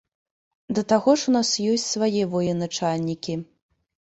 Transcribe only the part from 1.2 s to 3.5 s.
ж у нас ёсць свае военачальнікі.